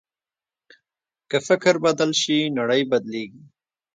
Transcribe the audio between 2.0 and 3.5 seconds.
شي، نړۍ بدلېږي.